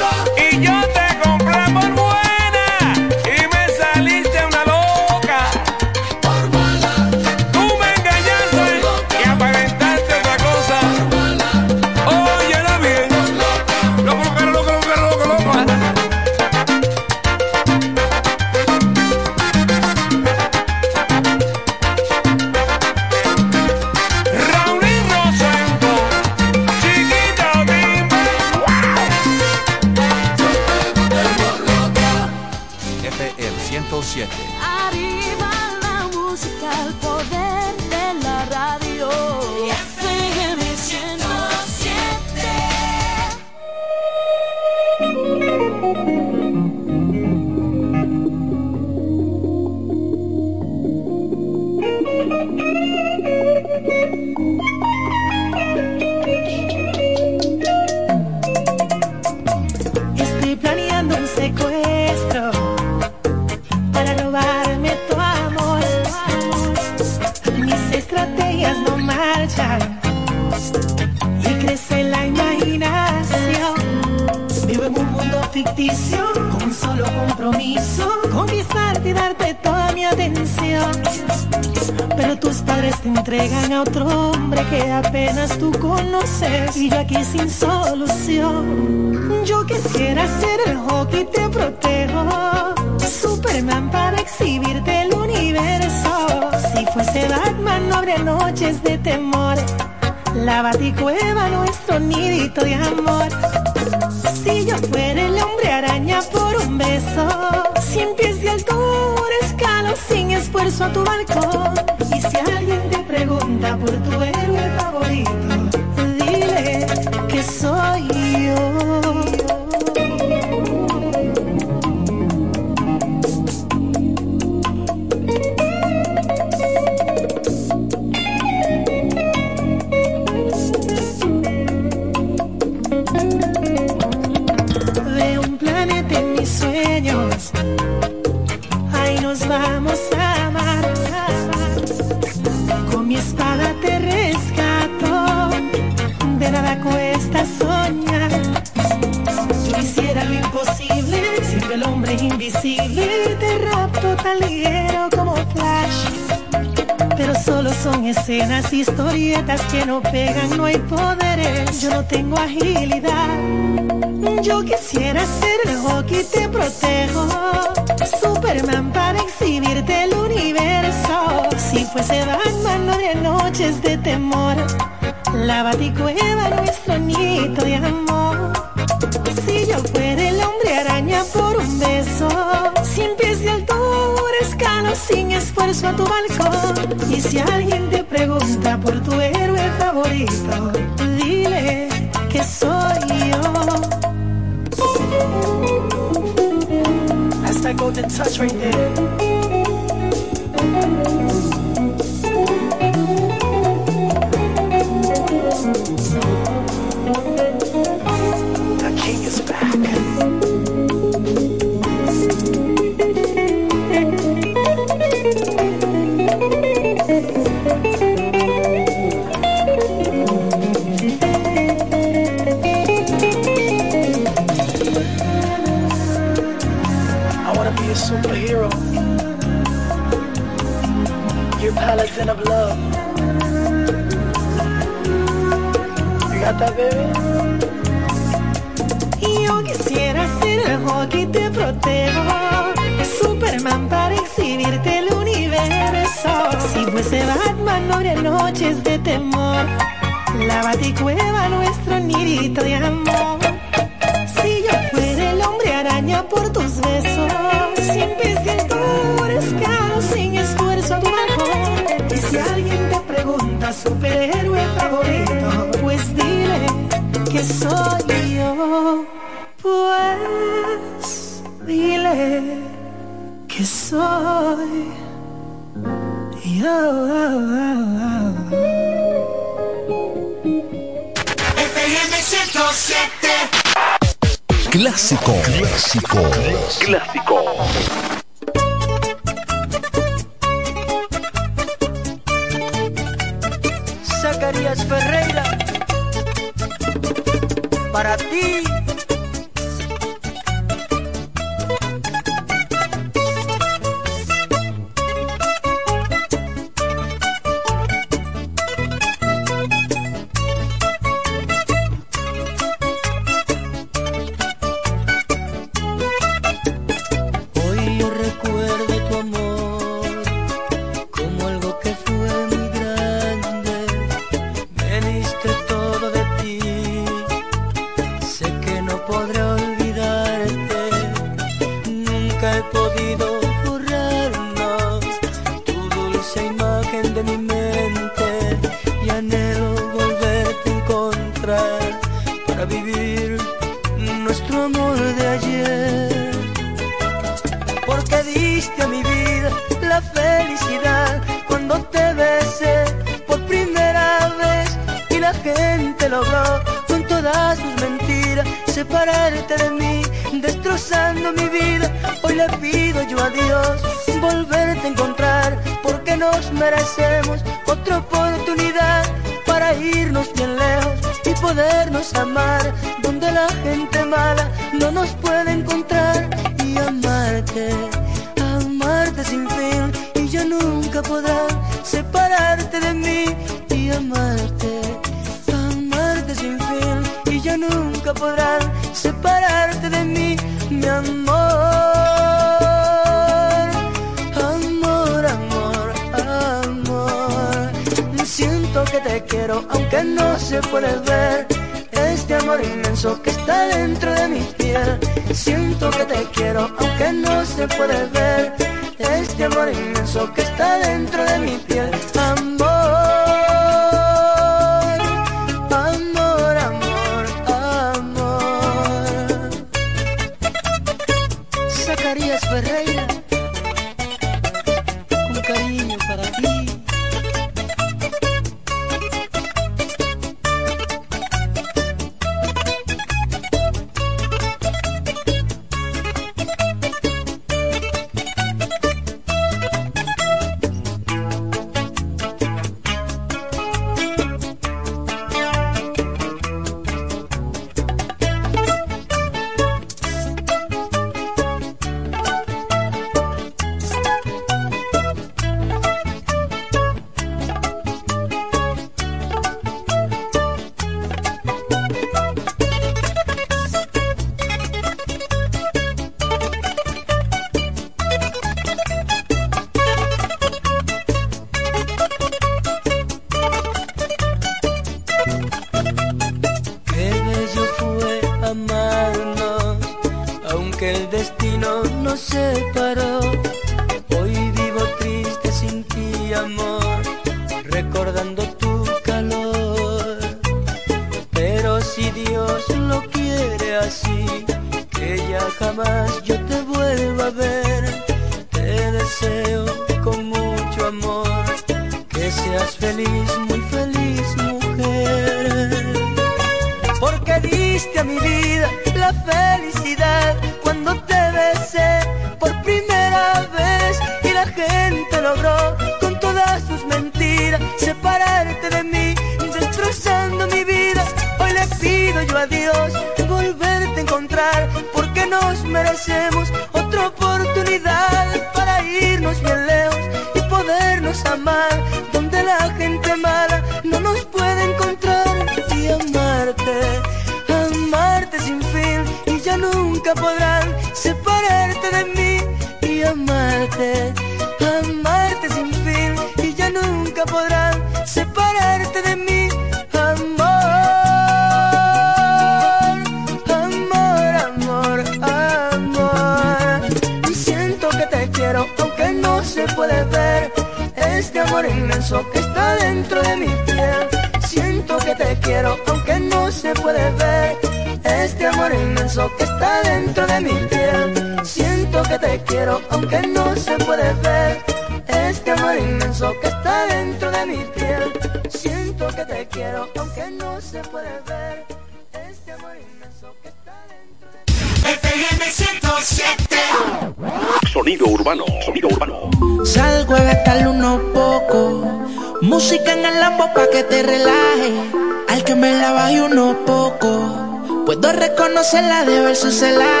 [599.11, 600.00] de ver su celaje.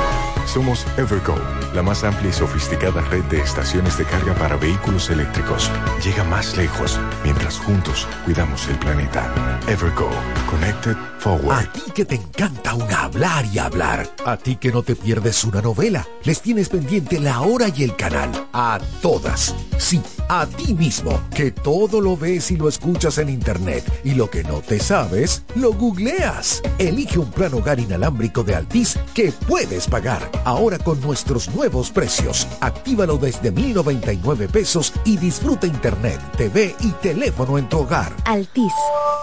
[0.53, 1.35] Somos Evergo,
[1.73, 5.71] la más amplia y sofisticada red de estaciones de carga para vehículos eléctricos.
[6.03, 9.33] Llega más lejos mientras juntos cuidamos el planeta.
[9.69, 10.09] Evergo,
[10.49, 11.69] Connected Forward.
[11.69, 14.13] A ti que te encanta un hablar y hablar.
[14.25, 16.05] A ti que no te pierdes una novela.
[16.25, 18.29] Les tienes pendiente la hora y el canal.
[18.51, 19.55] A todas.
[19.77, 21.21] Sí, a ti mismo.
[21.35, 23.83] Que todo lo ves y lo escuchas en internet.
[24.05, 26.61] Y lo que no te sabes, lo googleas.
[26.79, 30.31] Elige un plan hogar inalámbrico de Altis que puedes pagar.
[30.45, 32.47] Ahora con nuestros nuevos precios.
[32.61, 38.15] Actívalo desde 1099 pesos y disfruta internet, TV y teléfono en tu hogar.
[38.23, 38.71] Altis,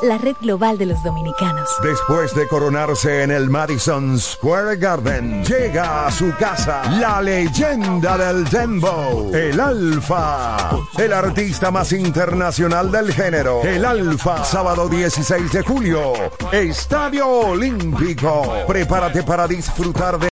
[0.03, 1.69] la red global de los dominicanos.
[1.83, 8.45] Después de coronarse en el Madison Square Garden, llega a su casa la leyenda del
[8.49, 16.13] Dembow, el Alfa, el artista más internacional del género, el Alfa, sábado 16 de julio,
[16.53, 18.65] Estadio Olímpico.
[18.67, 20.29] Prepárate para disfrutar de